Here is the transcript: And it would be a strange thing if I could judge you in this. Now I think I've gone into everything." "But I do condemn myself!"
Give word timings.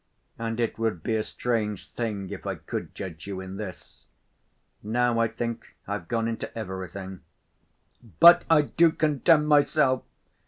And 0.39 0.59
it 0.59 0.79
would 0.79 1.03
be 1.03 1.15
a 1.15 1.21
strange 1.21 1.91
thing 1.91 2.31
if 2.31 2.47
I 2.47 2.55
could 2.55 2.95
judge 2.95 3.27
you 3.27 3.39
in 3.39 3.57
this. 3.57 4.07
Now 4.81 5.19
I 5.19 5.27
think 5.27 5.75
I've 5.87 6.07
gone 6.07 6.27
into 6.27 6.51
everything." 6.57 7.21
"But 8.19 8.43
I 8.49 8.63
do 8.63 8.91
condemn 8.91 9.45
myself!" 9.45 10.01